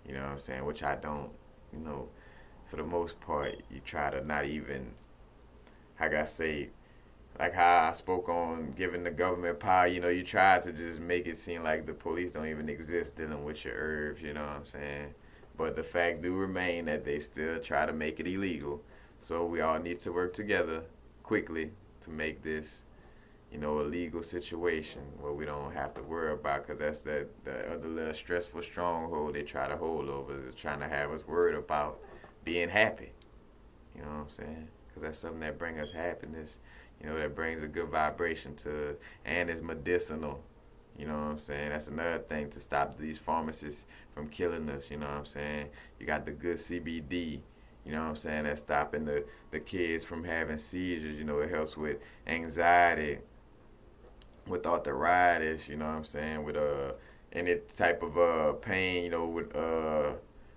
you 0.06 0.14
know 0.14 0.22
what 0.22 0.30
I'm 0.30 0.38
saying, 0.38 0.64
which 0.64 0.82
I 0.82 0.96
don't, 0.96 1.30
you 1.72 1.78
know, 1.78 2.08
for 2.72 2.76
the 2.76 2.82
most 2.82 3.20
part, 3.20 3.54
you 3.70 3.82
try 3.84 4.08
to 4.08 4.24
not 4.24 4.46
even, 4.46 4.86
how 5.96 6.08
can 6.08 6.16
I 6.16 6.24
say, 6.24 6.70
like 7.38 7.52
how 7.52 7.90
I 7.90 7.92
spoke 7.92 8.30
on 8.30 8.72
giving 8.78 9.04
the 9.04 9.10
government 9.10 9.60
power, 9.60 9.86
you 9.86 10.00
know, 10.00 10.08
you 10.08 10.22
try 10.22 10.58
to 10.58 10.72
just 10.72 10.98
make 10.98 11.26
it 11.26 11.36
seem 11.36 11.62
like 11.64 11.84
the 11.84 11.92
police 11.92 12.32
don't 12.32 12.46
even 12.46 12.70
exist 12.70 13.14
dealing 13.14 13.44
with 13.44 13.62
your 13.66 13.74
herbs, 13.76 14.22
you 14.22 14.32
know 14.32 14.40
what 14.40 14.56
I'm 14.56 14.64
saying? 14.64 15.12
But 15.58 15.76
the 15.76 15.82
fact 15.82 16.22
do 16.22 16.34
remain 16.34 16.86
that 16.86 17.04
they 17.04 17.20
still 17.20 17.58
try 17.58 17.84
to 17.84 17.92
make 17.92 18.20
it 18.20 18.26
illegal. 18.26 18.80
So 19.18 19.44
we 19.44 19.60
all 19.60 19.78
need 19.78 20.00
to 20.00 20.10
work 20.10 20.32
together 20.32 20.80
quickly 21.24 21.72
to 22.00 22.10
make 22.10 22.42
this, 22.42 22.84
you 23.52 23.58
know, 23.58 23.80
a 23.80 23.82
legal 23.82 24.22
situation 24.22 25.02
where 25.20 25.34
we 25.34 25.44
don't 25.44 25.74
have 25.74 25.92
to 25.96 26.02
worry 26.02 26.32
about, 26.32 26.66
because 26.66 26.80
that's 26.80 27.00
that 27.00 27.28
the 27.44 27.70
other 27.70 27.88
little 27.88 28.14
stressful 28.14 28.62
stronghold 28.62 29.34
they 29.34 29.42
try 29.42 29.68
to 29.68 29.76
hold 29.76 30.08
over 30.08 30.48
is 30.48 30.54
trying 30.54 30.80
to 30.80 30.88
have 30.88 31.10
us 31.10 31.26
worried 31.26 31.54
about 31.54 32.00
being 32.44 32.68
happy. 32.68 33.12
You 33.94 34.02
know 34.02 34.08
what 34.08 34.16
I'm 34.22 34.28
saying? 34.30 34.68
Because 34.88 35.02
that's 35.02 35.18
something 35.18 35.40
that 35.40 35.58
brings 35.58 35.80
us 35.80 35.90
happiness. 35.92 36.58
You 37.00 37.08
know, 37.08 37.18
that 37.18 37.34
brings 37.34 37.62
a 37.62 37.68
good 37.68 37.88
vibration 37.88 38.54
to 38.56 38.96
and 39.24 39.50
it's 39.50 39.62
medicinal. 39.62 40.42
You 40.98 41.06
know 41.06 41.14
what 41.14 41.30
I'm 41.32 41.38
saying? 41.38 41.70
That's 41.70 41.88
another 41.88 42.18
thing 42.18 42.50
to 42.50 42.60
stop 42.60 42.98
these 42.98 43.18
pharmacists 43.18 43.86
from 44.14 44.28
killing 44.28 44.68
us. 44.70 44.90
You 44.90 44.98
know 44.98 45.06
what 45.06 45.16
I'm 45.16 45.26
saying? 45.26 45.68
You 45.98 46.06
got 46.06 46.26
the 46.26 46.32
good 46.32 46.58
CBD. 46.58 47.42
You 47.84 47.92
know 47.92 48.02
what 48.02 48.08
I'm 48.10 48.16
saying? 48.16 48.44
That's 48.44 48.60
stopping 48.60 49.04
the, 49.04 49.24
the 49.50 49.60
kids 49.60 50.04
from 50.04 50.22
having 50.24 50.58
seizures. 50.58 51.18
You 51.18 51.24
know, 51.24 51.40
it 51.40 51.50
helps 51.50 51.76
with 51.76 51.98
anxiety, 52.26 53.18
with 54.46 54.66
arthritis. 54.66 55.68
You 55.68 55.76
know 55.76 55.86
what 55.86 55.94
I'm 55.96 56.04
saying? 56.04 56.42
With 56.44 56.56
uh 56.56 56.92
any 57.32 57.56
type 57.76 58.02
of 58.02 58.16
uh 58.18 58.52
pain. 58.54 59.04
You 59.04 59.10
know, 59.10 59.26
with 59.26 59.54
uh 59.54 60.12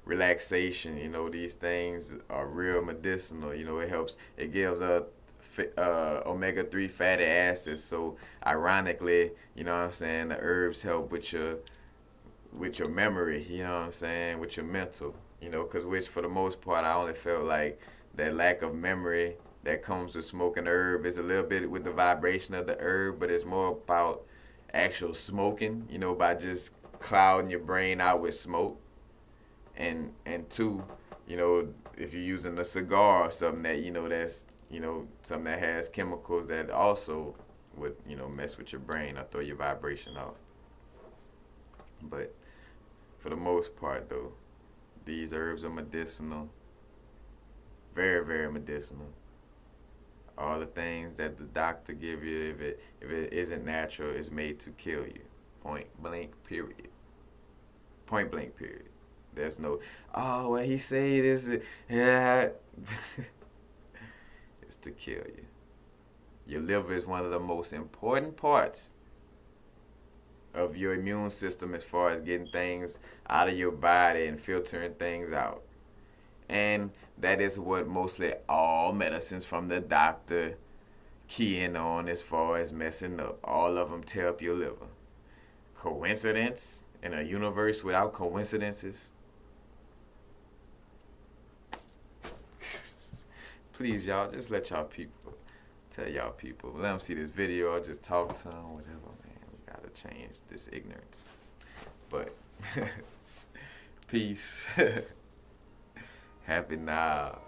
relaxation. 0.06 0.98
You 0.98 1.10
know, 1.10 1.30
these 1.30 1.56
things 1.56 2.14
are 2.30 2.48
real 2.48 2.82
medicinal. 2.82 3.54
You 3.54 3.66
know, 3.66 3.80
it 3.80 3.90
helps. 3.90 4.18
It 4.38 4.54
gives 4.54 4.82
a 4.82 5.06
uh, 5.78 6.22
omega 6.26 6.64
three 6.64 6.88
fatty 6.88 7.24
acids. 7.24 7.84
So 7.84 8.18
ironically, 8.46 9.32
you 9.56 9.64
know 9.64 9.74
what 9.74 9.86
I'm 9.86 9.92
saying, 9.92 10.30
the 10.30 10.38
herbs 10.40 10.82
help 10.82 11.12
with 11.12 11.32
your 11.34 11.58
with 12.54 12.80
your 12.80 12.90
memory. 12.90 13.46
You 13.50 13.64
know 13.64 13.74
what 13.74 13.86
I'm 13.86 13.92
saying, 13.92 14.40
with 14.40 14.58
your 14.58 14.66
mental. 14.66 15.16
You 15.42 15.50
know, 15.50 15.64
because 15.64 15.86
which 15.86 16.08
for 16.08 16.22
the 16.22 16.30
most 16.30 16.62
part, 16.62 16.86
I 16.86 16.94
only 16.94 17.14
felt 17.14 17.46
like 17.46 17.80
that 18.16 18.36
lack 18.36 18.62
of 18.62 18.74
memory 18.74 19.36
that 19.64 19.84
comes 19.84 20.16
with 20.16 20.26
smoking 20.26 20.68
herb 20.68 21.06
is 21.06 21.18
a 21.18 21.24
little 21.24 21.44
bit 21.44 21.70
with 21.70 21.84
the 21.84 21.92
vibration 21.92 22.54
of 22.56 22.68
the 22.68 22.78
herb, 22.80 23.20
but 23.20 23.30
it's 23.32 23.46
more 23.46 23.70
about 23.72 24.24
actual 24.74 25.14
smoking. 25.14 25.88
You 25.90 25.98
know, 26.00 26.14
by 26.16 26.36
just 26.36 26.72
clouding 27.00 27.50
your 27.52 27.60
brain 27.60 28.00
out 28.02 28.22
with 28.22 28.36
smoke 28.36 28.80
and 29.78 30.12
and 30.26 30.50
two, 30.50 30.84
you 31.28 31.38
know, 31.38 31.68
if 31.98 32.14
you're 32.14 32.22
using 32.22 32.58
a 32.60 32.64
cigar 32.64 33.24
or 33.24 33.32
something 33.32 33.64
that 33.64 33.80
you 33.80 33.92
know 33.92 34.08
that's 34.08 34.46
you 34.70 34.80
know 34.80 35.08
something 35.22 35.46
that 35.46 35.60
has 35.60 35.90
chemicals 35.90 36.48
that 36.48 36.70
also 36.70 37.36
would 37.78 37.96
you 38.08 38.16
know 38.16 38.28
mess 38.28 38.58
with 38.58 38.72
your 38.72 38.82
brain 38.82 39.18
or 39.18 39.24
throw 39.32 39.42
your 39.42 39.56
vibration 39.56 40.18
off. 40.18 40.36
But 42.04 42.34
for 43.20 43.30
the 43.30 43.36
most 43.36 43.76
part, 43.76 44.10
though, 44.10 44.32
these 45.06 45.34
herbs 45.34 45.64
are 45.64 45.70
medicinal. 45.70 46.50
Very, 47.96 48.26
very 48.26 48.52
medicinal. 48.52 49.08
All 50.38 50.60
the 50.60 50.66
things 50.66 51.14
that 51.16 51.38
the 51.38 51.46
doctor 51.46 51.94
give 51.94 52.24
you, 52.24 52.52
if 52.52 52.62
it 52.62 52.80
if 53.02 53.10
it 53.10 53.34
isn't 53.34 53.66
natural, 53.66 54.14
is 54.14 54.32
made 54.32 54.60
to 54.60 54.72
kill 54.72 55.06
you. 55.06 55.22
Point 55.64 55.88
blank. 56.04 56.32
Period. 56.44 56.90
Point 58.06 58.32
blank. 58.32 58.56
Period. 58.58 58.90
There's 59.36 59.60
no, 59.60 59.80
oh, 60.14 60.52
what 60.52 60.66
he 60.66 60.78
say 60.78 61.22
this, 61.22 61.46
yeah. 61.90 62.50
it's 64.62 64.76
to 64.82 64.92
kill 64.92 65.16
you. 65.16 65.46
Your 66.48 66.62
liver 66.62 66.94
is 66.94 67.06
one 67.06 67.26
of 67.26 67.32
the 67.32 67.40
most 67.40 67.74
important 67.74 68.38
parts 68.38 68.92
of 70.54 70.78
your 70.78 70.94
immune 70.94 71.30
system 71.30 71.76
as 71.76 71.84
far 71.84 72.12
as 72.12 72.22
getting 72.22 72.48
things 72.48 73.00
out 73.30 73.50
of 73.50 73.58
your 73.58 73.72
body 73.72 74.28
and 74.28 74.40
filtering 74.40 74.94
things 74.94 75.34
out. 75.34 75.64
And 76.48 76.92
that 77.18 77.42
is 77.42 77.60
what 77.60 77.88
mostly 77.88 78.34
all 78.48 78.94
medicines 78.94 79.46
from 79.46 79.68
the 79.68 79.80
doctor 79.80 80.56
key 81.28 81.62
in 81.62 81.76
on 81.76 82.08
as 82.08 82.22
far 82.22 82.58
as 82.58 82.72
messing 82.72 83.20
up. 83.20 83.40
All 83.44 83.78
of 83.78 83.90
them 83.90 84.04
tear 84.04 84.30
up 84.30 84.42
your 84.42 84.56
liver. 84.56 84.88
Coincidence 85.76 86.86
in 87.04 87.14
a 87.14 87.22
universe 87.22 87.84
without 87.84 88.14
coincidences? 88.14 89.12
Please, 93.76 94.06
y'all, 94.06 94.32
just 94.32 94.50
let 94.52 94.70
y'all 94.70 94.86
people 94.86 95.34
tell 95.92 96.08
y'all 96.08 96.32
people. 96.32 96.72
Let 96.74 96.84
them 96.84 97.00
see 97.00 97.14
this 97.14 97.30
video 97.30 97.74
or 97.74 97.82
just 97.82 98.02
talk 98.02 98.34
to 98.34 98.46
them, 98.46 98.72
whatever, 98.72 99.12
man. 99.22 99.36
We 99.52 99.58
gotta 99.68 99.90
change 99.90 100.38
this 100.50 100.70
ignorance. 100.72 101.28
But 102.10 102.34
peace. 104.08 104.64
Happy 106.46 106.78
now. 106.78 107.40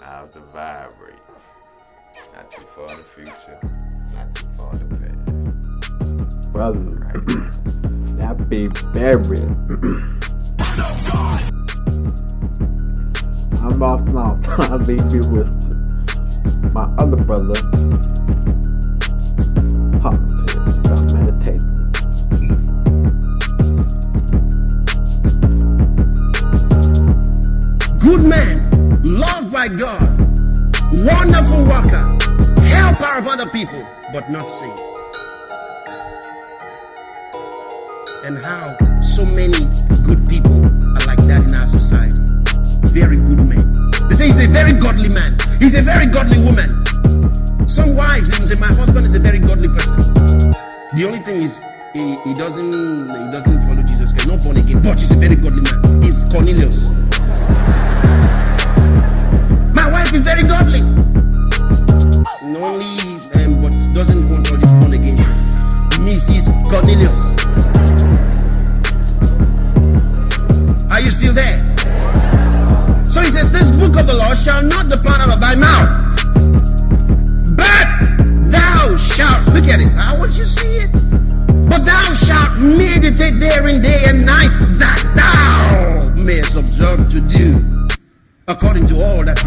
Now's 0.00 0.30
the 0.30 0.40
vibrate. 0.40 1.16
Not 2.32 2.50
too 2.50 2.64
far 2.74 2.90
in 2.90 2.96
the 2.96 3.04
future. 3.04 3.60
Not 4.14 4.34
too 4.34 4.48
far 4.56 4.72
in 4.72 4.88
the 4.88 4.96
past. 4.96 6.50
Brother, 6.50 6.80
that 8.16 8.48
be 8.48 8.68
buried. 8.94 9.50
I'm 13.64 13.82
off 13.82 14.08
now. 14.08 14.40
I'll 14.70 14.78
leave 14.78 15.12
you 15.12 15.20
with 15.30 15.63
my 16.72 16.84
other 16.98 17.22
brother, 17.24 17.54
Papa 20.00 20.18
Pit, 20.46 20.76
about 20.86 21.12
meditating. 21.12 21.74
good 28.04 28.26
man, 28.26 29.00
loved 29.02 29.50
by 29.50 29.66
God, 29.66 30.02
wonderful 30.92 31.64
worker, 31.64 32.04
helper 32.62 33.18
of 33.18 33.26
other 33.26 33.48
people, 33.50 33.82
but 34.12 34.30
not 34.30 34.46
saved. 34.46 34.78
And 38.24 38.38
how 38.38 38.76
so 39.02 39.24
many 39.24 39.58
good 40.04 40.28
people 40.28 40.64
are 40.96 41.06
like 41.06 41.24
that 41.26 41.44
in 41.48 41.54
our 41.54 41.66
society. 41.66 42.20
Very 42.88 43.16
good 43.16 43.46
men. 43.48 43.73
Say 44.24 44.30
he's 44.30 44.48
a 44.48 44.52
very 44.52 44.72
godly 44.72 45.10
man. 45.10 45.36
He's 45.58 45.74
a 45.74 45.82
very 45.82 46.06
godly 46.06 46.38
woman. 46.38 46.70
Some 47.68 47.94
wives 47.94 48.30
even 48.30 48.46
say 48.46 48.54
my 48.54 48.72
husband 48.72 49.04
is 49.04 49.12
a 49.12 49.18
very 49.18 49.38
godly 49.38 49.68
person. 49.68 49.96
The 50.96 51.04
only 51.06 51.18
thing 51.18 51.42
is 51.42 51.60
he, 51.92 52.16
he 52.24 52.34
doesn't 52.34 52.72
he 52.72 53.30
doesn't 53.30 53.60
follow 53.66 53.82
Jesus 53.82 54.12
Christ, 54.12 54.26
not 54.26 54.42
born 54.42 54.56
again, 54.56 54.80
but 54.82 54.98
he's 54.98 55.10
a 55.10 55.16
very 55.16 55.36
godly 55.36 55.60
man. 55.60 56.02
He's 56.02 56.24
Cornelius. 56.32 56.80
My 59.74 59.90
wife 59.92 60.14
is 60.14 60.22
very 60.22 60.44
godly. 60.44 60.80
Only, 62.56 62.96
um, 63.34 63.60
but 63.60 63.94
doesn't 63.94 64.30
want 64.30 64.50
all 64.50 64.56
this 64.56 64.73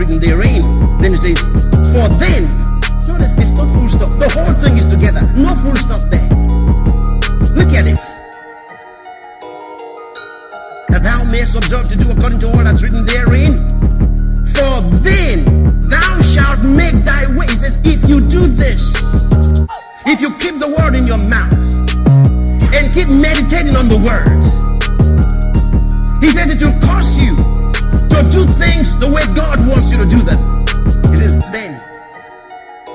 written 0.07 0.19
therein. 0.19 0.97
Then 0.99 1.11
he 1.11 1.17
says, 1.17 1.41
For 1.41 2.07
then, 2.17 2.43
notice 3.07 3.33
it's 3.37 3.53
not 3.53 3.71
full 3.73 3.89
stop. 3.89 4.09
The 4.19 4.29
whole 4.29 4.53
thing 4.53 4.77
is 4.77 4.87
together, 4.87 5.21
no 5.33 5.55
full 5.55 5.75
stop 5.75 6.01
there. 6.09 6.27
Look 7.55 7.73
at 7.73 7.85
it. 7.87 7.99
That 10.89 11.03
thou 11.03 11.23
mayest 11.25 11.55
observe 11.55 11.89
to 11.89 11.95
do 11.95 12.09
according 12.11 12.39
to 12.39 12.47
all 12.47 12.63
that's 12.63 12.81
written 12.81 13.05
therein. 13.05 13.57
For 14.55 14.81
then 15.03 15.81
thou 15.81 16.21
shalt 16.21 16.65
make 16.65 17.03
thy 17.03 17.27
way. 17.35 17.47
He 17.47 17.57
says, 17.57 17.79
If 17.83 18.07
you 18.09 18.21
do 18.21 18.47
this, 18.47 18.93
if 20.05 20.21
you 20.21 20.35
keep 20.37 20.59
the 20.59 20.73
word 20.77 20.95
in 20.95 21.05
your 21.07 21.17
mouth 21.17 21.51
and 22.73 22.93
keep 22.93 23.07
meditating 23.09 23.75
on 23.75 23.87
the 23.87 23.97
word, 23.97 24.27
he 26.23 26.31
says 26.31 26.49
it 26.49 26.61
will 26.63 26.79
cause 26.81 27.17
you 27.17 27.35
to 28.09 28.23
do 28.31 28.45
things 28.45 28.95
the 28.97 29.07
way 29.07 29.25
God 29.35 29.59
wants 29.67 29.91
you 29.91 29.97
to 29.97 30.05
do 30.05 30.21
them. 30.21 30.65
He 31.11 31.17
says, 31.17 31.39
then 31.51 31.81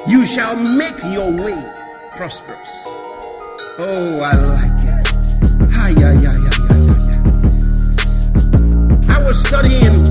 you 0.07 0.25
shall 0.27 0.57
make 0.57 0.99
your 1.05 1.31
way 1.31 1.55
prosperous. 2.17 2.71
Oh, 3.79 4.21
I 4.21 4.35
like 4.35 4.89
it. 4.89 5.07
Hi, 5.73 5.91
yeah, 5.91 6.13
yeah, 6.13 6.37
yeah, 6.37 6.59
yeah, 6.69 6.89
yeah. 9.09 9.17
I 9.17 9.23
was 9.25 9.39
studying 9.47 10.05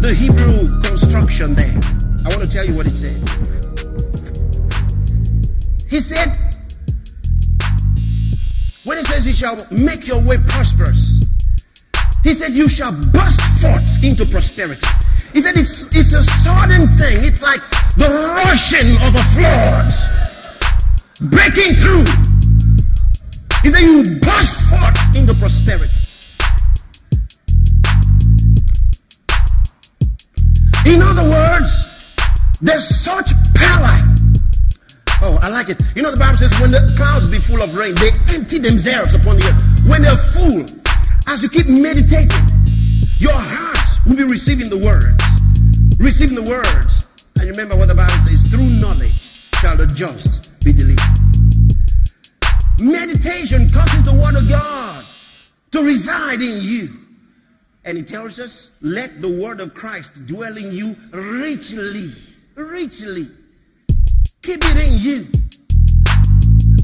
the 0.00 0.14
Hebrew 0.14 0.70
construction 0.82 1.54
there. 1.54 1.78
I 2.26 2.28
want 2.30 2.42
to 2.42 2.50
tell 2.52 2.64
you 2.64 2.74
what 2.76 2.86
it 2.86 2.90
said. 2.90 3.28
He 5.88 5.98
said, 5.98 6.36
when 8.86 8.98
it 8.98 9.06
says 9.06 9.26
you 9.26 9.32
shall 9.32 9.56
make 9.70 10.06
your 10.06 10.20
way 10.20 10.36
prosperous, 10.46 11.17
he 12.28 12.34
said, 12.34 12.50
You 12.50 12.68
shall 12.68 12.92
burst 12.92 13.40
forth 13.60 14.04
into 14.04 14.24
prosperity. 14.28 14.86
He 15.32 15.40
said, 15.40 15.56
It's, 15.56 15.88
it's 15.96 16.12
a 16.12 16.22
sudden 16.22 16.82
thing. 17.00 17.24
It's 17.24 17.40
like 17.40 17.60
the 17.96 18.08
rushing 18.36 19.00
of 19.00 19.16
a 19.16 19.24
flood 19.32 19.88
breaking 21.32 21.72
through. 21.80 22.04
He 23.64 23.70
said, 23.72 23.80
You 23.88 24.04
burst 24.20 24.60
forth 24.68 25.16
into 25.16 25.32
prosperity. 25.32 25.96
In 30.84 31.00
other 31.02 31.24
words, 31.24 32.60
there's 32.60 32.88
such 32.88 33.32
power. 33.56 33.96
Oh, 35.22 35.38
I 35.42 35.48
like 35.48 35.70
it. 35.70 35.82
You 35.96 36.02
know, 36.02 36.10
the 36.10 36.18
Bible 36.20 36.36
says, 36.36 36.52
When 36.60 36.70
the 36.70 36.84
clouds 36.94 37.32
be 37.32 37.38
full 37.38 37.62
of 37.62 37.74
rain, 37.74 37.94
they 37.96 38.12
empty 38.36 38.58
themselves 38.58 39.14
upon 39.14 39.38
the 39.38 39.48
earth. 39.48 39.88
When 39.88 40.02
they're 40.02 40.14
full, 40.14 40.64
as 41.28 41.42
you 41.42 41.48
keep 41.48 41.68
meditating, 41.68 42.30
your 43.20 43.36
heart 43.36 44.06
will 44.06 44.16
be 44.16 44.24
receiving 44.24 44.68
the 44.70 44.78
word. 44.78 45.20
Receiving 46.00 46.34
the 46.34 46.48
word. 46.48 46.84
And 47.38 47.50
remember 47.50 47.76
what 47.76 47.90
the 47.90 47.94
Bible 47.94 48.14
says 48.24 48.48
through 48.48 48.80
knowledge 48.80 49.12
shall 49.60 49.76
the 49.76 49.86
just 49.86 50.58
be 50.64 50.72
delivered. 50.72 51.04
Meditation 52.80 53.68
causes 53.68 54.02
the 54.04 54.14
word 54.14 54.36
of 54.36 54.48
God 54.48 55.04
to 55.72 55.84
reside 55.84 56.40
in 56.40 56.62
you. 56.62 56.96
And 57.84 57.98
it 57.98 58.08
tells 58.08 58.40
us, 58.40 58.70
let 58.80 59.20
the 59.20 59.28
word 59.28 59.60
of 59.60 59.74
Christ 59.74 60.26
dwell 60.26 60.56
in 60.56 60.72
you 60.72 60.96
richly. 61.12 62.12
Richly. 62.54 63.30
Keep 64.42 64.64
it 64.64 64.82
in 64.82 64.98
you. 64.98 65.28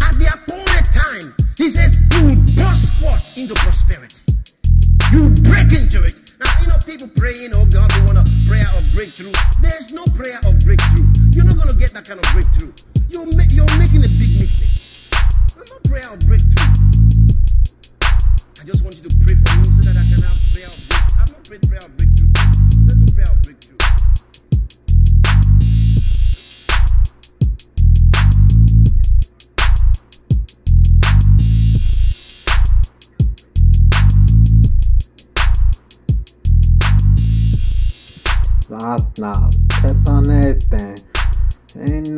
At 0.02 0.14
the 0.20 0.28
appointed 0.28 0.85
time, 0.92 1.35
he 1.57 1.70
says, 1.70 1.98
you 2.12 2.22
will 2.24 2.42
burst 2.42 3.02
forth 3.02 3.38
into 3.38 3.54
prosperity. 3.54 4.23
You 5.14 5.31
break 5.46 5.70
into 5.70 6.03
it. 6.03 6.18
Now, 6.42 6.50
you 6.59 6.66
know, 6.66 6.79
people 6.83 7.07
praying, 7.14 7.55
oh 7.55 7.62
God, 7.70 7.87
we 7.94 8.03
want 8.03 8.18
a 8.18 8.27
prayer 8.50 8.66
of 8.66 8.83
breakthrough. 8.98 9.31
There's 9.62 9.94
no 9.94 10.03
prayer 10.18 10.42
of 10.42 10.59
breakthrough. 10.66 11.07
You're 11.31 11.46
not 11.46 11.55
going 11.55 11.70
to 11.70 11.79
get 11.79 11.94
that 11.94 12.03
kind 12.03 12.18
of 12.18 12.27
breakthrough. 12.35 12.74
You're, 13.07 13.22
ma- 13.38 13.46
you're 13.55 13.70
making 13.79 14.03
a 14.03 14.11
big 14.11 14.31
mistake. 14.35 15.14
There's 15.55 15.70
no 15.70 15.79
prayer 15.87 16.11
of 16.11 16.18
breakthrough. 16.27 16.66
I 18.59 18.66
just 18.66 18.83
want 18.83 18.98
you 18.98 19.07
to 19.07 19.12
pray 19.22 19.38
for 19.38 19.55
me 19.55 19.62
so 19.70 19.87
that 19.87 19.94
I 19.94 20.03
can 20.03 20.18
have 20.18 20.35
prayer 20.50 20.66
of 20.66 20.83
breakthrough. 20.83 21.14
I'm 21.22 21.31
not 21.31 21.42
praying 21.46 21.62
prayer 21.70 21.79
of 21.87 21.94
breakthrough. 21.94 22.04
Mouth 38.85 39.18
now. 39.18 39.51
Tip 39.81 40.09
on 40.11 40.31
anything. 40.31 40.99
Ain't 41.81 42.09